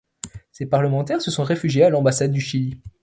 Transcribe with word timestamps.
Ces 0.51 0.65
parlementaires 0.65 1.21
se 1.21 1.29
sont 1.29 1.43
réfugiés 1.43 1.83
à 1.83 1.91
l'ambassade 1.91 2.31
du 2.31 2.41
Chili. 2.41 2.81